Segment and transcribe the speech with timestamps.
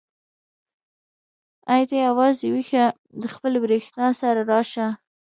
[1.73, 2.85] ای ته یوازې ويښه
[3.21, 4.87] د خپلې برېښنا سره راشه.